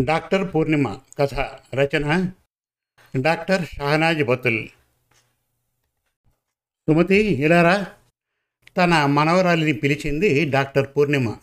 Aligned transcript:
Doctor 0.00 0.54
Purnima 0.54 0.98
కథ 1.18 1.34
రచన 1.74 2.30
doctor 3.16 3.66
Shahnaz 3.66 4.24
బతుల్. 4.24 4.68
Sumathi 6.88 7.16
ఇలారా? 7.16 7.86
తన 8.76 9.04
మనవరాలిని 9.04 9.72
పిలిచింది 9.72 10.50
డాక్టర్ 10.50 10.86
పూర్ణిమ. 10.96 11.36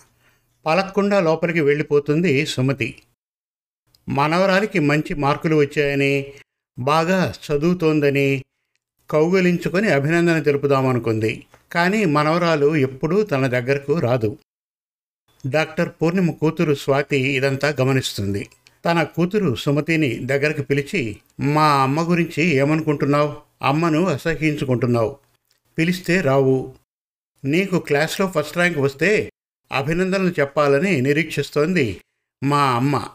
పలక్కుండా 0.65 1.19
లోపలికి 1.19 1.61
వెళ్ళిపోతుంది 1.61 2.45
సుమతి. 2.45 3.01
మనవరాలికి 4.09 4.79
మంచి 4.79 5.13
మార్కులు 5.13 5.55
వచ్చాయని 5.55 6.33
బాగా 6.79 7.33
చదువుతోందని 7.45 8.43
కౌగలించుకొని 9.09 9.89
అభినందన 9.89 10.41
తెలుపుదామనుకుంది. 10.41 11.45
కానీ 11.71 12.05
మనవరాలు 12.05 12.75
ఎప్పుడూ 12.75 13.23
తన 13.23 13.47
దగ్గరకు 13.47 13.99
రాదు. 13.99 14.37
డాక్టర్ 15.47 15.89
పూర్ణిమ 16.01 16.31
కూతురు 16.31 16.73
స్వాతి 16.73 17.17
ఇదంతా 17.17 17.75
గమనిస్తుంది. 17.81 18.49
తన 18.85 19.03
కూతురు 19.03 19.55
సుమతిని 19.55 20.15
దగ్గరకు 20.15 20.61
పిలిచి 20.61 21.17
మా 21.39 21.81
అమ్మ 21.81 22.09
గురించి 22.11 22.43
ఏమనుకుంటున్నావు? 22.43 23.37
అమ్మను 23.61 24.05
అసహించుకుంటున్నావు 24.05 25.17
పిలిస్తే 25.77 26.21
రావు 26.21 26.73
నీకు 27.45 27.79
క్లాస్లో 27.79 28.27
ఫస్ట్ 28.35 28.57
ర్యాంక్ 28.57 28.77
వస్తే 28.77 29.29
అభినందనలు 29.71 30.29
చెప్పాలని 30.29 31.01
నిరీక్షిస్తోంది 31.01 32.01
మా 32.43 32.63
అమ్మ. 32.71 33.07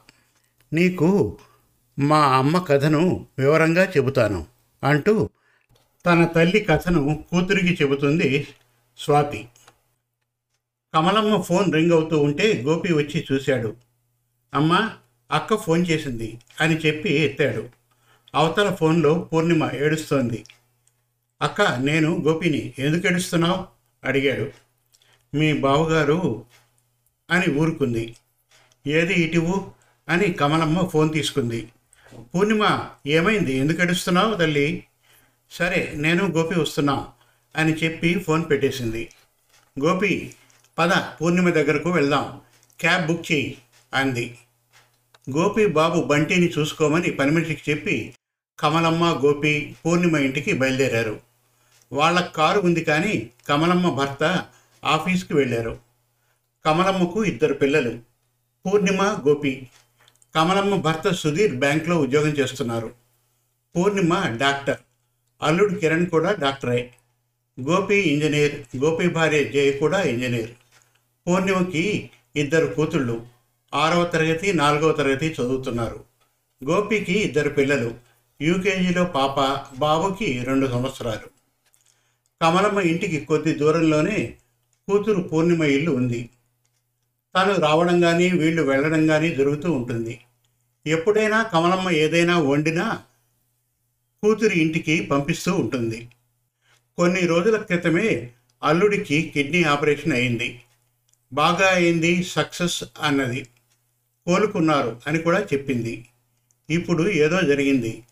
నీకు 0.72 1.38
మా 1.98 2.20
అమ్మ 2.36 2.58
కథను 2.58 3.26
వివరంగా 3.38 3.84
చెబుతాను 3.84 4.46
అంటూ 4.84 5.28
తన 6.06 6.24
తల్లి 6.24 6.60
కథను 6.60 7.24
కూతురికి 7.32 7.82
చెబుతుంది 7.82 8.46
స్వాతి. 8.98 9.46
కమలమ్మ 10.94 11.40
ఫోన్ 11.40 11.72
రింగ్ 11.72 11.92
అవుతూ 11.92 12.18
ఉంటే 12.18 12.62
గోపి 12.62 12.92
వచ్చి 12.92 13.26
చూశాడు. 13.32 13.76
అమ్మా 14.54 14.92
అక్క 15.30 15.56
ఫోన్ 15.56 15.86
చేసింది 15.90 16.38
అని 16.60 16.76
చెప్పి 16.76 17.14
ఎత్తాడు. 17.14 17.68
అవతల 18.34 18.74
ఫోన్లో 18.74 19.28
పూర్ణిమ 19.32 19.70
ఏడుస్తోంది. 19.74 20.44
అక్క 21.42 21.62
నేను 21.62 22.22
గోపిని 22.26 22.72
ఎందుకు 22.78 23.06
ఏడుస్తున్నావు? 23.06 23.66
అడిగాడు. 24.04 24.50
మీ 25.36 25.52
బావగారు 25.52 26.44
అని 27.30 27.46
ఊరుకుంది. 27.46 28.16
ఏది 28.86 29.14
ఇటువు 29.14 29.70
అని 30.08 30.32
కమలమ్మ 30.32 30.86
ఫోన్ 30.86 31.12
తీసుకుంది. 31.12 31.68
పూర్ణిమ 32.34 32.90
ఏమైంది? 33.06 33.52
ఎందుకు 33.56 33.82
ఏడుస్తున్నావు 33.82 34.34
తల్లి? 34.34 34.84
సరే 35.50 35.92
నేను 35.96 36.24
గోపి 36.24 36.60
వస్తున్నాం 36.60 37.08
అని 37.56 37.72
చెప్పి 37.72 38.14
ఫోన్ 38.14 38.44
పెట్టేసింది. 38.50 39.08
గోపి 39.80 40.34
పద 40.80 40.92
పూర్ణిమ 40.92 41.50
దగ్గరకు 41.50 41.90
వెళ్దాం. 41.90 42.40
క్యాబ్ 42.80 43.06
బుక్ 43.06 43.32
చేయి 43.32 43.58
అంది. 43.94 44.38
గోపి 45.30 45.66
బాబు 45.66 46.00
బంటిని 46.00 46.52
చూసుకోమని 46.58 47.10
పనిమనిషికి 47.10 47.70
చెప్పి 47.70 48.14
కమలమ్మ 48.60 49.20
గోపి 49.24 49.76
పూర్ణిమ 49.86 50.16
ఇంటికి 50.16 50.52
బయలుదేరారు. 50.52 51.20
వాళ్ళ 51.92 52.20
కారు 52.20 52.60
ఉంది 52.60 52.84
కానీ 52.84 53.30
కమలమ్మ 53.48 53.88
భర్త 53.88 54.44
ఆఫీస్కి 54.84 55.34
వెళ్ళారు. 55.34 55.78
కమలమ్మకు 56.64 57.24
ఇద్దరు 57.24 57.54
పిల్లలు 57.54 57.98
పూర్ణిమ 58.66 59.02
గోపి. 59.02 59.68
కమలమ్మ 60.34 60.76
భర్త 60.76 61.12
సుధీర్ 61.12 61.54
బ్యాంక్లో 61.54 61.98
ఉద్యోగం 61.98 62.28
చేస్తున్నారు. 62.28 62.92
పూర్ణిమ 63.76 64.36
డాక్టర్ 64.40 64.76
అల్లుడు 65.42 65.74
కిరణ్ 65.74 66.06
కూడా 66.06 66.32
డాక్టరే. 66.32 66.90
గోపి 67.60 67.96
ఇంజనీర్ 67.96 68.76
గోపి 68.76 69.08
భార్య 69.08 69.44
జయ 69.44 69.72
కూడా 69.72 70.02
ఇంజనీర్. 70.02 70.50
పూర్ణిమకి 71.26 72.10
ఇద్దరు 72.36 72.66
కూతుళ్ళు. 72.66 73.26
ఆరవ 73.74 74.04
తరగతి 74.04 74.52
నాలుగవ 74.52 74.92
తరగతి 74.92 75.26
చదువుతున్నారు. 75.26 76.04
గోపికి 76.64 77.12
ఇద్దరు 77.12 77.48
పిల్లలు. 77.48 77.94
యూకేజీలో 78.42 79.04
పాప 79.04 79.66
బాబుకి 79.78 80.44
రెండు 80.44 80.66
సంవత్సరాలు. 80.66 81.40
కమలమ్మ 82.42 82.80
ఇంటికి 82.80 83.20
కొద్ది 83.20 83.54
దూరంలోనే 83.54 84.36
కూతురు 84.88 85.20
పూర్ణిమ 85.22 85.62
ఇల్లు 85.62 85.90
ఉంది. 85.90 86.30
తను 87.36 87.54
రావడం 87.54 88.00
కానీ 88.00 88.30
వీళ్ళు 88.30 88.62
వెళ్ళడం 88.62 89.06
కానీ 89.06 89.34
జరుగుతూ 89.34 89.72
ఉంటుంది. 89.72 90.20
ఎప్పుడైనా 90.86 91.42
కమలమ్మ 91.42 91.90
ఏదైనా 91.90 92.38
వండినా 92.38 93.02
కూతురి 94.22 94.58
ఇంటికి 94.58 95.00
పంపిస్తూ 95.00 95.54
ఉంటుంది. 95.54 96.08
కొన్ని 96.96 97.26
రోజుల 97.26 97.56
క్రితమే 97.56 98.30
అల్లుడికి 98.62 99.22
కిడ్నీ 99.34 99.62
ఆపరేషన్ 99.62 100.12
అయింది. 100.12 100.60
బాగా 101.32 101.68
అయింది 101.68 102.24
సక్సెస్ 102.24 102.84
అన్నది 103.00 103.46
కోలుకున్నారు 104.26 105.00
అని 105.06 105.18
కూడా 105.18 105.40
చెప్పింది. 105.40 106.06
ఇప్పుడు 106.70 107.08
ఏదో 107.08 107.40
జరిగింది. 107.40 108.02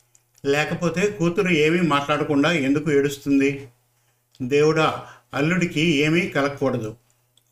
లేకపోతే 0.47 1.11
కూతురు 1.11 1.49
ఏమీ 1.49 1.81
మాట్లాడకుండా 1.81 2.53
ఎందుకు 2.53 2.93
ఏడుస్తుంది? 2.93 3.69
దేవుడా 4.43 5.07
అల్లుడికి 5.35 5.81
ఏమీ 5.81 6.29
కలగకూడదు. 6.29 6.97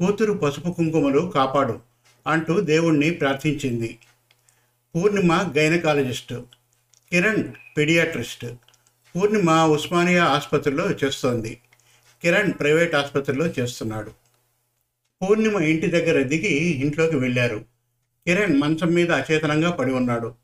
కూతురు 0.01 0.33
పసుపు 0.33 0.71
కుంకుమలు 0.71 1.33
కాపాడు 1.35 1.81
అంటూ 2.27 2.61
దేవుణ్ణి 2.61 3.11
ప్రార్థించింది. 3.11 3.99
పూర్ణిమ 4.97 5.53
గైనకాలజిస్ట్ 5.57 6.35
కిరణ్ 7.13 7.53
పెడియాట్రిస్ట్ 7.77 8.47
పూర్ణిమ 9.17 9.51
ఉస్మానియా 9.51 10.25
ఆసుపత్రిలో 10.25 10.91
చేస్తోంది. 10.91 11.61
కిరణ్ 12.23 12.53
ప్రైవేట్ 12.53 12.95
ఆసుపత్రిలో 12.95 13.47
చేస్తున్నాడు. 13.47 14.26
పూర్ణిమ 15.23 15.57
ఇంటి 15.63 15.87
దగ్గర 15.87 16.23
దిగి 16.23 16.55
ఇంట్లోకి 16.83 17.17
వెళ్ళారు. 17.17 17.65
కిరణ్ 18.27 18.61
మంచం 18.61 18.91
మీద 18.95 19.13
అచేతనంగా 19.13 19.71
పడి 19.71 19.93
ఉన్నాడు. 19.93 20.35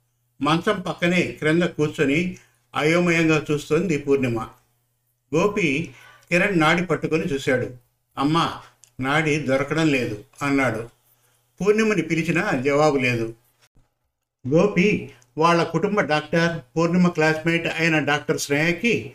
మంచం 0.40 0.80
పక్కనే 0.80 1.22
క్రింద 1.22 1.62
కూర్చొని 1.62 2.36
అయోమయంగా 2.74 3.46
చూస్తోంది 3.50 3.98
పూర్ణిమ. 3.98 4.38
గోపి 5.32 5.94
కిరణ్ 6.30 6.60
నాడి 6.60 6.86
పట్టుకొని 6.86 7.22
చూశాడు. 7.22 7.70
అమ్మా 8.18 8.60
నాడి 9.00 9.38
దొరకడం 9.38 9.86
లేదు 9.86 10.24
అన్నాడు. 10.42 10.88
పూర్ణిమని 11.60 12.02
పిలిచినా 12.02 12.50
జవాబు 12.50 12.96
లేదు. 12.96 13.34
గోపి 14.48 15.12
వాళ్ళ 15.38 15.62
కుటుంబ 15.62 16.00
డాక్టర్ 16.00 16.60
పూర్ణిమ 16.76 17.08
క్లాస్మేట్ 17.08 17.66
అయిన 17.66 17.98
డాక్టర్ 17.98 18.38
శ్రేయకి 18.38 19.12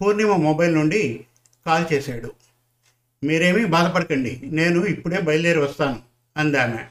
పూర్ణిమ 0.00 0.36
మొబైల్ 0.36 0.74
నుండి 0.74 1.24
కాల్ 1.66 1.86
చేశాడు. 1.92 2.32
మీరేమీ 3.24 3.64
బాధపడకండి. 3.64 4.40
నేను 4.44 4.84
ఇప్పుడే 4.84 5.20
బయలుదేరి 5.20 5.58
వస్తాను 5.58 6.00
అందామె. 6.36 6.84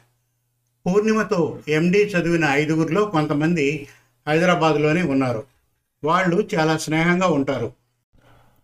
పూర్ణిమతో 0.85 1.59
ఎండి 1.67 1.97
చదివిన 1.97 2.45
ఐదుగురిలో 2.45 3.05
కొంతమంది 3.05 3.87
హైదరాబాద్లోనే 4.27 5.03
ఉన్నారు. 5.03 5.43
వాళ్ళు 6.03 6.49
చాలా 6.55 6.77
స్నేహంగా 6.77 7.27
ఉంటారు. 7.27 7.73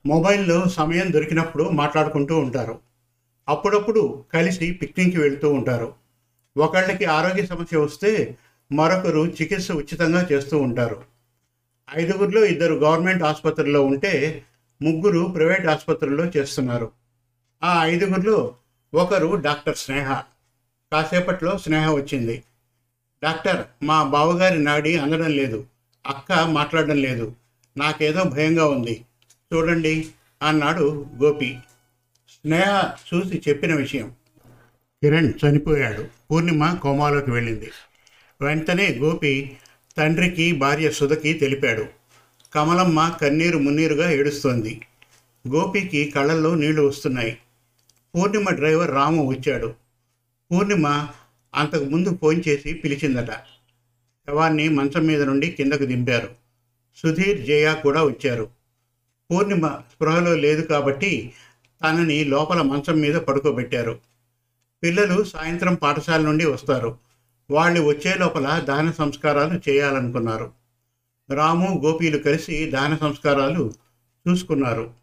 మొబైల్లో 0.05 0.65
సమయం 0.65 1.13
దొరికినప్పుడు 1.13 1.63
మాట్లాడుకుంటూ 1.63 2.37
ఉంటారు. 2.39 2.79
అప్పుడప్పుడు 3.49 4.23
కలిసి 4.33 4.71
పిక్నిక్కి 4.71 5.21
వెళ్తూ 5.21 5.53
ఉంటారు. 5.53 5.93
ఒకళ్ళకి 6.57 7.05
ఆరోగ్య 7.05 7.45
సమస్య 7.45 7.77
వస్తే 7.77 8.37
మరొకరు 8.71 9.27
చికిత్స 9.27 9.71
ఉచితంగా 9.71 10.27
చేస్తూ 10.31 10.57
ఉంటారు. 10.57 11.03
ఐదుగురిలో 11.97 12.45
ఇద్దరు 12.45 12.73
గవర్నమెంట్ 12.73 13.23
ఆసుపత్రిలో 13.23 13.85
ఉంటే 13.85 14.43
ముగ్గురు 14.81 15.33
ప్రైవేట్ 15.35 15.67
ఆసుపత్రుల్లో 15.67 16.25
చేస్తున్నారు. 16.25 17.04
ఆ 17.63 17.85
ఐదుగురిలో 17.85 18.55
ఒకరు 18.93 19.35
డాక్టర్ 19.35 19.77
స్నేహ. 19.77 20.21
కాసేపట్లో 20.91 21.57
స్నేహ 21.57 21.91
వచ్చింది. 21.91 22.43
డాక్టర్ 23.23 23.65
మా 23.83 24.03
బావగారి 24.03 24.63
నాడి 24.63 24.97
అందడం 24.97 25.29
లేదు. 25.29 25.65
అక్క 26.07 26.33
మాట్లాడడం 26.33 26.97
లేదు. 26.97 27.35
నాకేదో 27.77 28.23
భయంగా 28.23 28.65
ఉంది. 28.65 29.05
చూడండి 29.53 30.07
అన్నాడు 30.41 31.05
గోపి. 31.23 31.57
స్నేహ 32.29 32.93
చూసి 33.13 33.41
చెప్పిన 33.49 33.75
విషయం. 33.75 34.15
కిరణ్ 35.03 35.33
చనిపోయాడు. 35.45 36.07
పూర్ణిమ 36.31 36.73
కోమాలోకి 36.73 37.31
వెళ్ళింది. 37.31 37.71
వెంటనే 38.41 38.89
గోపి 38.89 39.57
తండ్రికి 39.97 40.51
భార్య 40.51 40.91
సుధకి 40.91 41.33
తెలిపాడు. 41.33 41.85
కమలమ్మ 42.53 43.17
కన్నీరు 43.21 43.57
మున్నీరుగా 43.57 44.11
ఏడుస్తోంది. 44.11 44.81
గోపికి 45.47 46.11
కళ్ళల్లో 46.15 46.55
నీళ్ళు 46.55 46.81
వస్తున్నాయి. 46.81 47.37
పూర్ణిమ 48.15 48.49
డ్రైవర్ 48.49 48.91
రాము 48.91 49.27
వచ్చాడు. 49.27 49.73
పూర్ణిమ 50.51 51.07
అంతకు 51.55 51.83
ముందు 51.83 52.17
ఫోన్ 52.21 52.41
చేసి 52.47 52.73
పిలిచిందట. 52.73 53.31
శవాన్ని 54.27 54.69
మంచం 54.69 55.05
మీద 55.05 55.21
నుండి 55.21 55.51
కిందకు 55.51 55.85
దింపారు. 55.85 56.29
సుధీర్ 56.95 57.41
జయ 57.41 57.75
కూడా 57.83 58.03
వచ్చారు. 58.03 58.49
పూర్ణిమ 59.31 59.67
స్పృహలో 59.67 60.35
లేదు 60.35 60.61
కాబట్టి 60.61 61.33
తనని 61.83 62.23
లోపల 62.23 62.61
మంచం 62.61 62.99
మీద 62.99 63.15
పడుకోబెట్టారు. 63.15 63.99
పిల్లలు 64.83 65.23
సాయంత్రం 65.23 65.75
పాఠశాల 65.75 66.21
నుండి 66.21 66.45
వస్తారు. 66.45 66.97
వాళ్ళు 67.51 67.81
వచ్చే 67.81 68.13
లోపల 68.13 68.59
దహన 68.59 68.91
సంస్కారాలు 68.91 69.69
చేయాలనుకున్నారు. 69.69 70.51
రాము 71.33 71.81
గోపీలు 71.85 72.17
కలిసి 72.17 72.71
దహన 72.71 72.95
సంస్కారాలు 72.95 73.73
చూసుకున్నారు. 74.29 74.93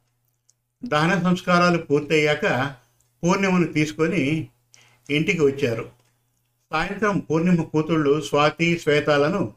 దహన 0.84 1.22
సంస్కారాలు 1.22 1.78
పూర్తయ్యాక 1.78 2.74
పూర్ణిమను 3.24 3.66
తీసుకొని 3.66 4.48
ఇంటికి 5.10 5.40
వచ్చారు. 5.40 5.90
సాయంత్రం 6.72 7.18
పూర్ణిమ 7.18 7.62
కూతుళ్ళు 7.62 8.20
స్వాతి 8.20 8.78
శ్వేతాలను 8.78 9.52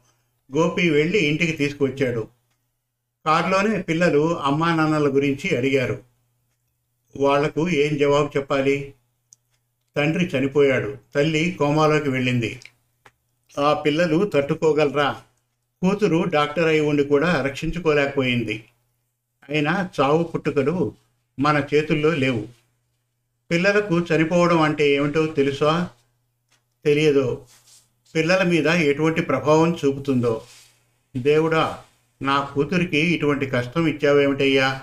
గోపి 0.56 0.90
వెళ్ళి 0.90 1.18
ఇంటికి 1.18 1.52
తీసుకువచ్చాడు. 1.52 2.28
కారులోనే 3.26 3.82
పిల్లలు 3.82 4.38
అమ్మా 4.38 4.74
నాన్నల 4.74 5.08
గురించి 5.08 5.56
అడిగారు. 5.56 6.02
వాళ్ళకు 7.16 7.68
ఏం 7.68 7.96
జవాబు 7.96 8.30
చెప్పాలి? 8.36 8.94
తండ్రి 9.96 10.26
చనిపోయాడు. 10.26 10.96
తల్లి 11.14 11.56
కోమాలోకి 11.58 12.08
వెళ్ళింది. 12.08 12.60
ఆ 13.58 13.74
పిల్లలు 13.74 14.30
తట్టుకోగలరా? 14.34 15.22
కూతురు 15.82 16.24
డాక్టర్ 16.24 16.68
అయి 16.68 16.80
ఉండి 16.80 17.04
కూడా 17.04 17.42
రక్షించుకోలేకపోయింది. 17.42 18.64
అయినా 19.48 19.90
చావు 20.00 20.22
పుట్టుకలు 20.22 20.94
మన 21.40 21.64
చేతుల్లో 21.74 22.10
లేవు. 22.10 22.55
పిల్లలకు 23.50 23.98
చనిపోవడం 23.98 24.60
అంటే 24.60 24.90
ఏమిటో 24.90 25.26
తెలుసా? 25.26 25.88
తెలియదో. 26.84 27.46
పిల్లల 28.14 28.42
మీద 28.42 28.66
ఎటువంటి 28.66 29.22
ప్రభావం 29.22 29.76
చూపుతుందో. 29.84 30.42
దేవుడా 31.16 31.84
నా 32.22 32.44
కూతురికి 32.44 32.98
ఇటువంటి 32.98 33.46
కష్టం 33.46 33.86
ఇచ్చావేమిటయ్యా? 33.86 34.82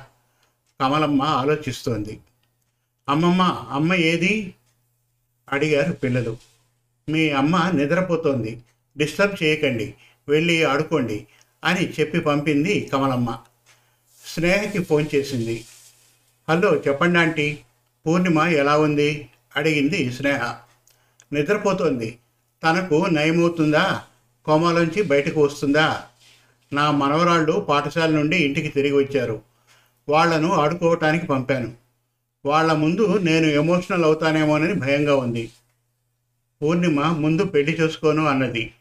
కమలమ్మ 0.81 1.21
ఆలోచిస్తోంది. 1.21 2.19
అమ్మమ్మ 3.09 3.41
అమ్మ 3.69 3.93
ఏది? 3.93 4.53
అడిగారు 5.51 5.93
పిల్లలు. 5.93 6.37
మీ 7.09 7.29
అమ్మ 7.29 7.71
నిద్రపోతోంది. 7.73 8.61
డిస్టర్బ్ 8.97 9.43
చేయకండి. 9.43 9.93
వెళ్ళి 10.29 10.63
ఆడుకోండి 10.63 11.27
అని 11.63 11.89
చెప్పి 11.89 12.19
పంపింది 12.19 12.89
కమలమ్మ. 12.93 13.39
స్నేహకి 14.25 14.83
ఫోన్ 14.83 15.05
చేసింది. 15.15 15.65
హలో 16.49 16.75
చెప్పండి 16.75 17.19
ఆంటీ. 17.19 17.59
పూర్ణిమ 18.07 18.39
ఎలా 18.39 18.77
ఉంది? 18.77 19.29
అడిగింది 19.55 20.11
స్నేహ. 20.11 20.55
నిద్రపోతోంది. 21.33 22.17
తనకు 22.63 23.05
నయమవుతుందా? 23.05 24.01
కోమాలోంచి 24.45 25.01
బయటకు 25.01 25.43
వస్తుందా? 25.43 26.03
నా 26.73 26.91
మనవరాళ్ళు 26.91 27.65
పాఠశాల 27.69 28.09
నుండి 28.09 28.37
ఇంటికి 28.37 28.67
తిరిగి 28.67 28.93
వచ్చారు. 28.93 29.41
వాళ్ళను 30.09 30.51
ఆడుకోవటానికి 30.53 31.27
పంపాను. 31.27 31.73
వాళ్ళ 32.45 32.73
ముందు 32.73 33.17
నేను 33.17 33.45
ఎమోషనల్ 33.45 34.03
అవుతానేమోనని 34.03 34.73
భయంగా 34.73 35.15
ఉంది. 35.15 35.49
పూర్ణిమ 36.61 37.05
ముందు 37.05 37.43
పెళ్ళి 37.43 37.77
చేసుకోను 37.81 38.25
అన్నది. 38.25 38.73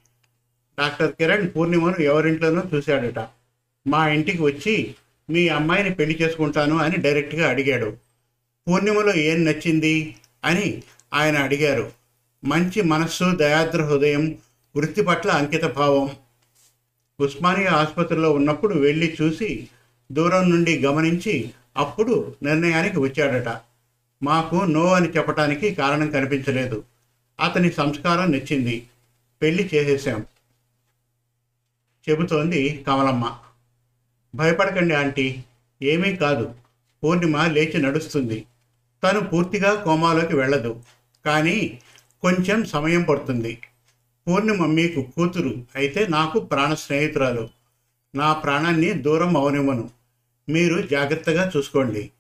డాక్టర్ 0.79 1.15
కిరణ్ 1.15 1.51
పూర్ణిమను 1.57 1.97
ఎవరింట్లోనో 1.97 2.63
చూశాడట. 2.75 3.29
మా 3.87 4.09
ఇంటికి 4.09 4.43
వచ్చి 4.43 4.95
మీ 5.31 5.49
అమ్మాయిని 5.49 5.91
పెళ్ళి 5.95 6.19
చేసుకుంటాను 6.23 6.79
అని 6.79 6.97
డైరెక్ట్గా 6.97 7.49
అడిగాడు. 7.49 7.97
పూర్ణిమలో 8.69 9.15
ఏం 9.15 9.45
నచ్చింది 9.45 10.17
అని 10.45 10.83
ఆయన 11.15 11.39
అడిగారు. 11.39 11.93
మంచి 12.45 12.83
మనస్సు 12.83 13.25
దయాద్ర 13.37 13.83
హృదయం 13.83 14.39
వృత్తి 14.77 15.03
పట్ల 15.03 15.31
అంకిత 15.31 15.65
భావం 15.65 16.11
ఉస్మానియా 17.21 17.73
ఆసుపత్రిలో 17.73 18.33
ఉన్నప్పుడు 18.33 18.75
వెళ్ళి 18.75 19.17
చూసి 19.23 19.69
దూరం 20.13 20.51
నుండి 20.51 20.79
గమనించి 20.79 21.51
అప్పుడు 21.77 22.35
నిర్ణయానికి 22.43 22.99
వచ్చాడట. 22.99 23.61
మాకు 24.23 24.57
నో 24.57 24.93
అని 24.93 25.09
చెప్పటానికి 25.09 25.75
కారణం 25.75 26.11
కనిపించలేదు. 26.11 26.85
అతని 27.41 27.73
సంస్కారం 27.73 28.33
నచ్చింది. 28.33 28.87
పెళ్ళి 29.43 29.71
చేసేశాం. 29.75 30.27
చెబుతోంది 32.11 32.85
కమలమ్మ. 32.87 33.39
భయపడకండి 34.35 34.95
ఆంటీ 34.95 35.43
ఏమీ 35.83 36.17
కాదు. 36.17 36.55
పూర్ణిమ 37.05 37.45
లేచి 37.45 37.83
నడుస్తుంది. 37.83 38.45
తను 39.03 39.21
పూర్తిగా 39.21 39.75
కోమాలోకి 39.75 40.37
వెళ్ళదు. 40.37 40.83
కానీ 41.25 41.81
కొంచెం 42.23 42.65
సమయం 42.65 43.03
పడుతుంది. 43.03 43.59
పూర్ణిమ 44.29 44.67
మీకు 44.67 45.01
కూతురు. 45.01 45.67
అయితే 45.77 46.07
నాకు 46.07 46.41
ప్రాణ 46.41 46.75
స్నేహితురాలు 46.75 47.49
నా 48.15 48.33
ప్రాణాన్ని 48.33 48.93
దూరం 48.93 49.37
అవనివ్వను. 49.37 49.91
మీరు 50.49 50.87
జాగ్రత్తగా 50.87 51.53
చూసుకోండి. 51.57 52.11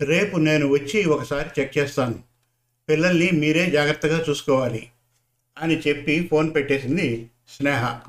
రేపు 0.00 0.36
నేను 0.36 0.66
వచ్చి 0.66 1.04
ఒకసారి 1.04 1.60
చెక్ 1.60 1.78
చేస్తాను. 1.78 2.18
పిల్లల్ని 2.88 3.30
మీరే 3.30 3.70
జాగ్రత్తగా 3.70 4.24
చూసుకోవాలి 4.28 4.88
అని 5.58 5.78
చెప్పి 5.78 6.28
ఫోన్ 6.30 6.54
పెట్టేసింది 6.54 7.30
స్నేహ. 7.48 8.00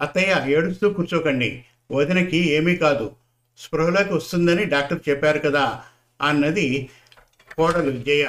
అత్తయ్య 0.00 0.52
ఏడుస్తూ 0.52 0.90
కూర్చోకండి. 0.90 1.64
వదినకి 1.92 2.36
ఏమీ 2.36 2.76
కాదు. 2.76 3.12
స్పృహలోకి 3.58 4.14
వస్తుందని 4.14 4.64
డాక్టర్ 4.64 5.00
చెప్పారు 5.08 5.38
కదా. 5.38 5.84
అన్నది 6.20 6.66
కోడలు 7.50 7.92
జయ 8.08 8.24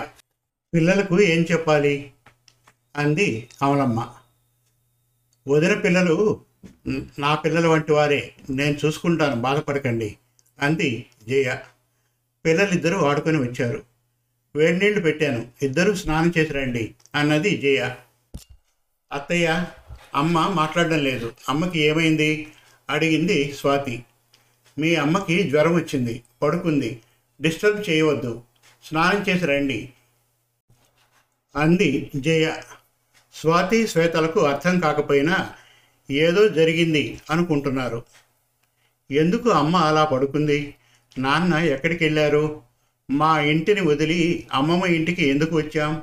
పిల్లలకు 0.74 1.16
ఏం 1.34 1.42
చెప్పాలి? 1.52 1.94
అంది 2.96 3.28
కమలమ్మ 3.60 4.00
వదిన 5.46 5.74
పిల్లలు 5.84 6.16
నా 7.24 7.32
పిల్లల 7.36 7.66
వంటి 7.68 7.92
వారే 7.92 8.20
నేను 8.50 8.76
చూసుకుంటాను 8.82 9.38
బాధపడకండి 9.46 10.10
అంది 10.60 10.90
జయ 11.30 11.48
పిల్లలిద్దరూ 12.46 12.98
ఆడుకొని 13.10 13.40
వచ్చారు. 13.44 13.80
వేడి 14.56 14.78
నీళ్ళు 14.80 15.02
పెట్టాను 15.02 15.42
ఇద్దరూ 15.62 15.92
స్నానం 16.02 16.30
చేసి 16.38 16.54
రండి 16.54 16.84
అన్నది 17.16 17.52
జయ 17.58 17.82
అత్తయ్య 19.12 19.48
అమ్మ 20.16 20.38
మాట్లాడడం 20.60 21.02
లేదు 21.08 21.28
అమ్మకి 21.50 21.80
ఏమైంది? 21.80 22.30
అడిగింది 22.90 23.38
స్వాతి. 23.60 23.96
మీ 24.78 24.90
అమ్మకి 24.96 25.36
జ్వరం 25.52 25.74
వచ్చింది 25.76 26.14
పడుకుంది 26.42 26.92
డిస్టర్బ్ 27.44 27.90
చేయవద్దు. 27.90 28.42
స్నానం 28.84 29.26
చేసి 29.30 29.46
రండి. 29.46 29.90
అంది 31.56 32.12
జయ 32.16 32.56
స్వాతి 33.34 33.88
శ్వేతలకు 33.88 34.40
అర్థం 34.40 34.80
కాకపోయినా 34.80 35.54
ఏదో 36.12 36.48
జరిగింది 36.48 37.22
అనుకుంటున్నారు. 37.30 38.04
ఎందుకు 39.12 39.50
అమ్మ 39.50 39.76
అలా 39.76 40.06
పడుకుంది? 40.06 40.76
నాన్న 41.20 41.54
ఎక్కడికి 41.54 42.04
వెళ్ళారు 42.04 42.62
మా 43.12 43.40
ఇంటిని 43.40 43.82
వదిలి 43.82 44.48
అమ్మమ్మ 44.54 44.86
ఇంటికి 44.86 45.28
ఎందుకు 45.28 45.56
వచ్చాం? 45.56 46.02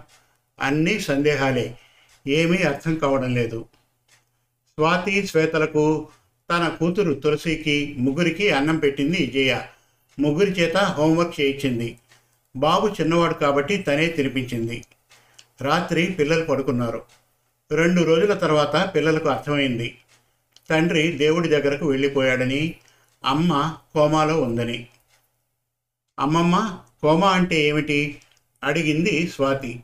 అన్నీ 0.61 1.01
సందేహాలే. 1.01 1.79
ఏమీ 2.27 2.57
అర్థం 2.57 2.95
కావడం 2.95 3.35
లేదు. 3.35 3.65
స్వాతి 4.69 5.27
శ్వేతలకు 5.27 6.09
తన 6.51 6.69
కూతురు 6.69 7.15
తులసికి 7.15 7.95
ముగ్గురికి 7.99 8.51
అన్నం 8.51 8.79
పెట్టింది 8.79 9.27
జయ 9.27 9.61
ముగ్గురి 10.21 10.51
చేత 10.51 10.77
హోంవర్క్ 10.77 11.41
చేయించింది. 11.41 11.99
బాబు 12.57 12.89
చిన్నవాడు 12.89 13.35
కాబట్టి 13.35 13.77
తనే 13.77 14.07
తినిపించింది. 14.07 14.85
రాత్రి 15.61 16.07
పిల్లలు 16.07 16.45
పడుకున్నారు. 16.45 17.03
రెండు 17.73 18.03
రోజుల 18.03 18.35
తర్వాత 18.35 18.95
పిల్లలకు 18.95 19.29
అర్థమైంది. 19.29 19.99
తండ్రి 20.71 21.13
దేవుడి 21.13 21.49
దగ్గరకు 21.49 21.87
వెళ్ళిపోయాడని 21.87 22.75
అమ్మ 23.25 23.77
కోమాలో 23.95 24.43
ఉందని. 24.43 24.87
అమ్మమ్మ 26.19 26.79
కోమా 27.03 27.31
అంటే 27.31 27.57
ఏమిటి? 27.57 28.19
అడిగింది 28.65 29.29
స్వాతి. 29.29 29.83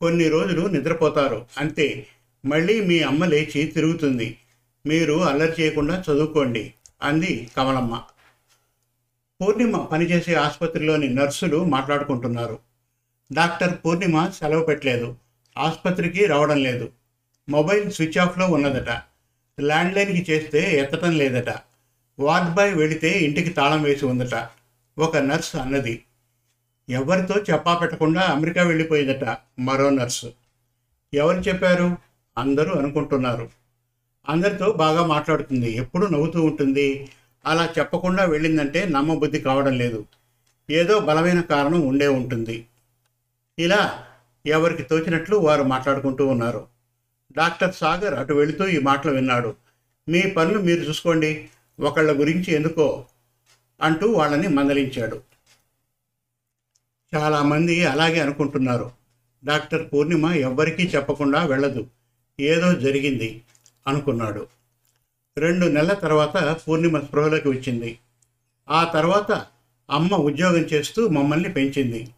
కొన్ని 0.00 0.28
రోజులు 0.28 0.66
నిద్రపోతారు 0.66 1.46
అంతే. 1.58 2.06
మళ్ళీ 2.46 2.80
మీ 2.80 3.00
అమ్మ 3.00 3.24
లేచి 3.24 3.64
తిరుగుతుంది. 3.64 4.36
మీరు 4.86 5.22
అల్లరి 5.22 5.62
చేయకుండా 5.62 6.04
చదువుకోండి 6.10 6.74
అంది 7.02 7.48
కమలమ్మ. 7.56 8.02
పూర్ణిమ 9.40 9.76
పనిచేసే 9.76 10.34
ఆసుపత్రిలోని 10.34 11.14
నర్సులు 11.14 11.64
మాట్లాడుకుంటున్నారు. 11.64 12.58
డాక్టర్ 13.32 13.78
పూర్ణిమ 13.84 14.28
సెలవు 14.28 14.64
పెట్టలేదు. 14.64 15.16
ఆసుపత్రికి 15.58 16.26
రావడం 16.26 16.62
లేదు. 16.62 16.90
మొబైల్ 17.48 17.92
స్విచ్ 17.92 18.18
ఆఫ్లో 18.18 18.46
ఉన్నదట. 18.46 18.88
ల్యాండ్లైన్కి 19.60 20.32
చేస్తే 20.32 20.78
ఎత్తటం 20.78 21.18
లేదట. 21.18 21.54
వార్డ్ 22.18 22.54
బాయ్ 22.54 22.74
వెళితే 22.74 23.10
ఇంటికి 23.10 23.48
తాళం 23.48 23.82
వేసి 23.82 24.06
ఉందట. 24.06 24.48
ఒక 24.98 25.16
నర్స్ 25.16 25.56
అన్నది. 25.56 26.04
ఎవరితో 26.90 27.34
చెప్పా 27.34 27.78
పెట్టకుండా 27.78 28.20
అమెరికా 28.20 28.62
వెళ్ళిపోయిందట 28.62 29.36
మరో 29.58 29.90
నర్సు. 29.90 30.32
ఎవరు 31.14 31.38
చెప్పారు? 31.40 31.96
అందరూ 32.38 32.74
అనుకుంటున్నారు. 32.74 33.50
అందరితో 34.28 34.72
బాగా 34.72 35.06
మాట్లాడుతుంది. 35.06 35.70
ఎప్పుడు 35.70 36.06
నవ్వుతూ 36.06 36.42
ఉంటుంది. 36.42 37.08
అలా 37.46 37.74
చెప్పకుండా 37.78 38.24
వెళ్ళిందంటే 38.24 38.88
నమ్మబుద్ధి 38.88 39.40
కావడం 39.40 39.78
లేదు. 39.78 40.06
ఏదో 40.70 41.00
బలమైన 41.00 41.40
కారణం 41.40 41.80
ఉండే 41.80 42.08
ఉంటుంది. 42.08 42.66
ఇలా 43.58 44.04
ఎవరికి 44.46 44.82
తోచినట్లు 44.82 45.36
వారు 45.36 45.62
మాట్లాడుకుంటూ 45.62 46.26
ఉన్నారు. 46.26 46.66
డాక్టర్ 47.32 47.74
సాగర్ 47.74 48.14
అటు 48.14 48.32
వెళుతూ 48.32 48.66
ఈ 48.66 48.78
మాటలు 48.78 49.12
విన్నాడు. 49.12 49.54
మీ 50.08 50.22
పనులు 50.22 50.58
మీరు 50.58 50.80
చూసుకోండి. 50.80 51.48
ఒకళ్ళ 51.80 52.20
గురించి 52.20 52.52
ఎందుకో 52.52 53.06
అంటూ 53.80 54.12
వాళ్ళని 54.12 54.48
మందలించాడు. 54.48 55.22
చాలామంది 57.16 57.86
అలాగే 57.86 58.20
అనుకుంటున్నారు. 58.20 58.90
డాక్టర్ 59.44 59.92
పూర్ణిమ 59.92 60.26
ఎవ్వరికీ 60.26 60.82
చెప్పకుండా 60.82 61.44
వెళ్ళదు. 61.44 61.86
ఏదో 62.40 62.74
జరిగింది 62.74 63.42
అనుకున్నాడు. 63.86 64.46
రెండు 65.38 65.66
నెలల 65.66 65.94
తర్వాత 65.94 66.56
పూర్ణిమ 66.68 67.00
స్పృహలోకి 67.00 67.48
వచ్చింది. 67.48 67.98
ఆ 68.70 68.84
తర్వాత 68.84 69.46
అమ్మ 69.90 70.14
ఉద్యోగం 70.14 70.58
చేస్తూ 70.58 71.08
మమ్మల్ని 71.08 71.52
పెంచింది. 71.52 72.08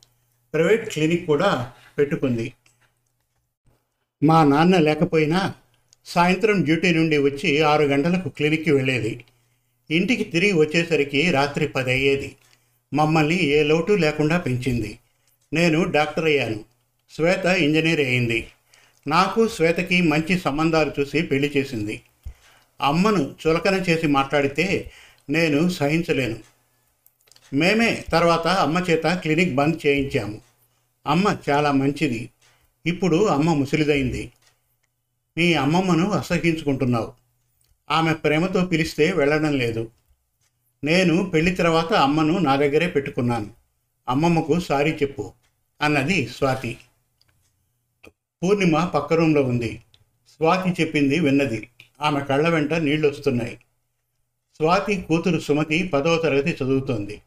ప్రైవేట్ 0.55 0.91
క్లినిక్ 0.91 1.27
కూడా 1.27 1.73
పెట్టుకుంది. 1.99 2.53
మా 4.23 4.45
నాన్న 4.45 4.79
లేకపోయినా 4.79 5.55
సాయంత్రం 6.07 6.63
డ్యూటీ 6.63 6.93
నుండి 6.93 7.19
వచ్చి 7.19 7.63
ఆరు 7.63 7.83
గంటలకు 7.83 8.29
క్లినిక్కి 8.29 8.71
వెళ్ళేది. 8.73 9.25
ఇంటికి 9.91 10.25
తిరిగి 10.25 10.53
వచ్చేసరికి 10.53 11.31
రాత్రి 11.31 11.69
పది 11.69 11.91
అయ్యేది 11.91 12.37
మమ్మల్ని 12.95 13.45
ఏ 13.45 13.63
లోటు 13.63 13.93
లేకుండా 13.93 14.39
పెంచింది. 14.39 14.99
నేను 15.53 15.85
డాక్టర్ 15.85 16.25
అయ్యాను. 16.25 16.61
శ్వేత 17.11 17.45
ఇంజనీర్ 17.45 18.01
అయింది. 18.01 18.49
నాకు 19.09 19.49
శ్వేతకి 19.49 20.03
మంచి 20.03 20.39
సంబంధాలు 20.39 20.93
చూసి 21.01 21.23
పెళ్ళి 21.23 21.53
చేసింది. 21.57 22.03
అమ్మను 22.81 23.35
చులకన 23.47 23.75
చేసి 23.75 24.07
మాట్లాడితే 24.07 24.91
నేను 25.31 25.69
సహించలేను. 25.69 26.37
మేమే 27.55 28.05
తర్వాత 28.13 28.47
అమ్మ 28.47 28.79
చేత 28.79 29.07
క్లినిక్ 29.07 29.55
బంద్ 29.55 29.87
చేయించాము. 29.87 30.41
అమ్మ 31.07 31.37
చాలా 31.51 31.73
మంచిది. 31.73 32.31
ఇప్పుడు 32.87 33.27
అమ్మ 33.27 33.55
ముసిలిదైంది. 33.55 34.33
మీ 35.39 35.55
అమ్మమ్మను 35.55 36.11
అసహించుకుంటున్నావు. 36.11 37.13
ఆమె 37.91 38.15
ప్రేమతో 38.15 38.67
పిలిస్తే 38.67 39.13
వెళ్ళడం 39.13 39.53
లేదు. 39.53 39.91
నేను 40.85 41.31
పెళ్ళి 41.31 41.55
తర్వాత 41.55 41.93
అమ్మను 41.93 42.39
నా 42.39 42.57
దగ్గరే 42.57 42.87
పెట్టుకున్నాను. 42.87 43.51
అమ్మమ్మకు 44.09 44.61
సారీ 44.61 44.93
చెప్పు 44.93 45.33
అన్నది 45.83 46.27
స్వాతి. 46.27 46.77
పూర్ణిమ 48.43 48.85
పక్క 48.85 49.13
రూమ్లో 49.13 49.43
ఉంది. 49.43 49.81
స్వాతి 50.29 50.83
చెప్పింది 50.83 51.21
విన్నది. 51.21 51.69
ఆమె 52.03 52.21
కళ్ళ 52.21 52.49
వెంట 52.49 52.75
నీళ్ళు 52.75 53.09
వస్తున్నాయి 53.09 53.59
స్వాతి 54.57 55.01
కూతురు 55.01 55.41
సుమతి 55.41 55.89
పదవ 55.89 56.17
తరగతి 56.17 56.65
చదువుతోంది. 56.65 57.23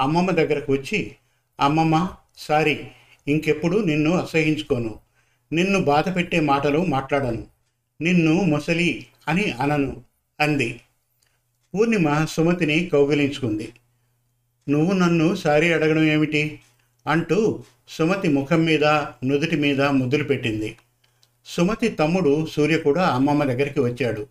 అమ్మమ్మ 0.00 0.30
దగ్గరకు 0.30 0.72
వచ్చి 0.72 1.16
అమ్మమ్మ 1.60 2.08
సారీ 2.38 2.80
ఇంకెప్పుడు 3.28 3.78
నిన్ను 3.78 4.10
అసహించుకోను. 4.10 4.98
నిన్ను 5.52 5.80
బాధ 5.80 6.16
పెట్టే 6.16 6.40
మాటలు 6.40 6.78
మాట్లాడను. 6.78 7.46
నిన్ను 8.00 8.32
ముసలి 8.32 9.06
అని 9.28 9.50
అనను 9.50 10.02
అంది. 10.40 10.80
పూర్ణిమ 11.74 12.24
సుమతిని 12.24 12.86
కౌగిలించుకుంది. 12.86 13.72
నువ్వు 14.68 14.92
నన్ను 14.92 15.34
సారీ 15.34 15.72
అడగడం 15.72 16.02
ఏమిటి? 16.02 16.60
అంటూ 17.06 17.64
సుమతి 17.88 18.28
ముఖం 18.28 18.64
మీద 18.64 18.84
నుదుటి 19.24 19.56
మీద 19.56 19.82
ముద్దులు 19.82 20.24
పెట్టింది. 20.24 20.76
సుమతి 21.50 21.88
తమ్ముడు 21.88 22.46
సూర్య 22.46 22.78
కూడా 22.78 23.06
అమ్మమ్మ 23.06 23.44
దగ్గరికి 23.44 23.80
వచ్చాడు. 23.80 24.26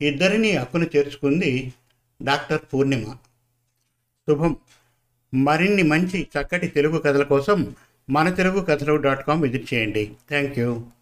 ఇద్దరిని 0.00 0.56
అక్కున 0.56 0.82
చేర్చుకుంది 0.82 1.72
డాక్టర్ 2.22 2.60
పూర్ణిమ. 2.74 3.12
శుభం. 4.28 4.56
మరిన్ని 5.34 5.82
మంచి 5.82 6.26
చక్కటి 6.40 6.66
తెలుగు 6.66 6.98
కథల 6.98 7.22
కోసం 7.22 7.76
మన 8.10 8.30
తెలుగు 8.30 8.60
కథలు 8.60 8.96
డాట్ 8.96 9.26
కామ్ 9.26 9.42
విజిట్ 9.42 9.74
చేయండి. 9.74 10.12
Thank 10.28 10.58
you. 10.58 10.86